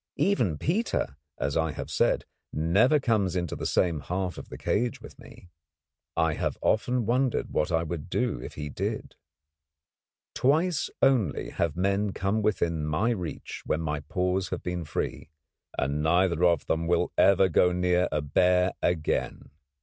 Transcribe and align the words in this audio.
Even 0.17 0.57
Peter, 0.57 1.15
as 1.37 1.55
I 1.55 1.73
have 1.73 1.91
said, 1.91 2.25
never 2.51 2.99
comes 2.99 3.35
into 3.35 3.55
the 3.55 3.67
same 3.67 3.99
half 3.99 4.39
of 4.39 4.49
the 4.49 4.57
cage 4.57 4.99
with 4.99 5.19
me. 5.19 5.51
I 6.17 6.33
have 6.33 6.57
often 6.59 7.05
wondered 7.05 7.51
what 7.51 7.71
I 7.71 7.83
would 7.83 8.09
do 8.09 8.41
if 8.41 8.55
he 8.55 8.67
did. 8.67 9.13
Twice 10.33 10.89
only 11.03 11.49
have 11.51 11.77
men 11.77 12.13
come 12.13 12.41
within 12.41 12.83
my 12.83 13.11
reach 13.11 13.61
when 13.63 13.81
my 13.81 13.99
paws 13.99 14.49
have 14.49 14.63
been 14.63 14.85
free, 14.85 15.29
and 15.77 16.01
neither 16.01 16.43
of 16.45 16.65
them 16.65 16.87
will 16.87 17.11
ever 17.15 17.47
go 17.47 17.67
too 17.71 17.77
near 17.77 18.09
a 18.11 18.23
bear 18.23 18.73
again. 18.81 19.51